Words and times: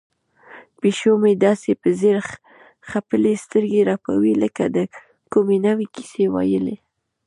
پیشو 0.79 1.13
مې 1.21 1.31
داسې 1.45 1.71
په 1.81 1.89
ځیر 1.99 2.17
خپلې 2.89 3.33
سترګې 3.43 3.81
رپوي 3.89 4.33
لکه 4.43 4.63
د 4.75 4.77
کومې 5.33 5.57
نوې 5.67 5.85
کیسې 5.95 6.25
ویل. 6.33 6.67